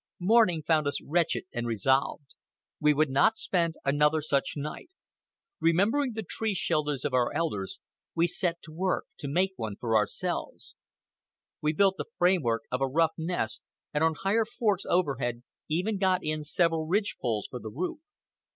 [0.19, 2.33] Morning found us wretched and resolved.
[2.79, 4.89] We would not spend another such night.
[5.59, 7.79] Remembering the tree shelters of our elders,
[8.15, 10.73] we set to work to make one for ourselves.
[11.61, 13.61] We built the framework of a rough nest,
[13.93, 17.99] and on higher forks overhead even got in several ridge poles for the roof.